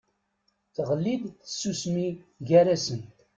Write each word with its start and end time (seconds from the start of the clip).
Teɣli-d 0.75 1.23
tsusmi 1.39 2.07
gar-asen. 2.47 3.01